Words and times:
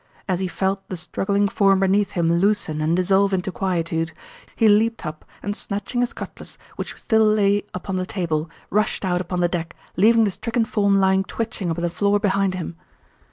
As 0.27 0.39
he 0.39 0.47
felt 0.47 0.81
the 0.89 0.97
struggling 0.97 1.47
form 1.47 1.81
beneath 1.81 2.13
him 2.13 2.39
loosen 2.39 2.81
and 2.81 2.95
dissolve 2.95 3.35
into 3.35 3.51
quietude, 3.51 4.13
he 4.55 4.67
leaped 4.67 5.05
up, 5.05 5.23
and 5.43 5.55
snatching 5.55 6.01
his 6.01 6.11
cutlass, 6.11 6.57
which 6.75 6.95
still 6.99 7.23
lay 7.23 7.61
upon 7.75 7.97
the 7.97 8.07
table, 8.07 8.49
rushed 8.71 9.05
out 9.05 9.21
upon 9.21 9.41
the 9.41 9.47
deck, 9.47 9.75
leaving 9.97 10.23
the 10.23 10.31
stricken 10.31 10.65
form 10.65 10.97
lying 10.97 11.23
twitching 11.23 11.69
upon 11.69 11.83
the 11.83 11.89
floor 11.91 12.19
behind 12.19 12.55
him. 12.55 12.77